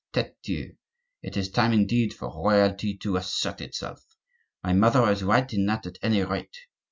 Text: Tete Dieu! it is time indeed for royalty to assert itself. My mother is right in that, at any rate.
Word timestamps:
Tete 0.13 0.35
Dieu! 0.41 0.75
it 1.21 1.37
is 1.37 1.51
time 1.51 1.71
indeed 1.71 2.11
for 2.11 2.27
royalty 2.33 2.97
to 3.03 3.17
assert 3.17 3.61
itself. 3.61 4.03
My 4.63 4.73
mother 4.73 5.07
is 5.11 5.21
right 5.21 5.53
in 5.53 5.67
that, 5.67 5.85
at 5.85 5.99
any 6.01 6.23
rate. 6.23 6.57